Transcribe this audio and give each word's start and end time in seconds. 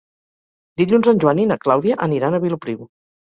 Dilluns 0.81 1.09
en 1.11 1.21
Joan 1.25 1.43
i 1.45 1.45
na 1.51 1.59
Clàudia 1.65 1.99
aniran 2.09 2.39
a 2.39 2.43
Vilopriu. 2.47 2.83